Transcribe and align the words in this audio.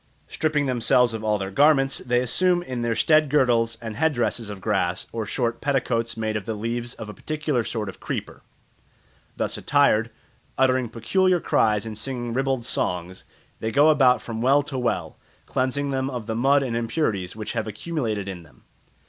Stripping 0.27 0.65
themselves 0.65 1.13
of 1.13 1.23
all 1.23 1.37
their 1.37 1.51
garments, 1.51 1.99
they 1.99 2.21
assume 2.21 2.63
in 2.63 2.81
their 2.81 2.95
stead 2.95 3.29
girdles 3.29 3.77
and 3.83 3.95
head 3.95 4.13
dresses 4.15 4.49
of 4.49 4.59
grass, 4.59 5.05
or 5.11 5.27
short 5.27 5.61
petticoats 5.61 6.17
made 6.17 6.35
of 6.35 6.45
the 6.47 6.55
leaves 6.55 6.95
of 6.95 7.07
a 7.07 7.13
particular 7.13 7.63
sort 7.63 7.87
of 7.87 7.99
creeper. 7.99 8.41
Thus 9.37 9.57
attired, 9.57 10.09
uttering 10.57 10.89
peculiar 10.89 11.39
cries 11.39 11.85
and 11.85 11.95
singing 11.95 12.33
ribald 12.33 12.65
songs, 12.65 13.25
they 13.59 13.69
go 13.69 13.89
about 13.89 14.23
from 14.23 14.41
well 14.41 14.63
to 14.63 14.79
well, 14.79 15.17
cleansing 15.45 15.91
them 15.91 16.09
of 16.09 16.25
the 16.25 16.33
mud 16.33 16.63
and 16.63 16.75
impurities 16.75 17.35
which 17.35 17.53
have 17.53 17.67
accumulated 17.67 18.27
in 18.27 18.41
them. 18.41 18.63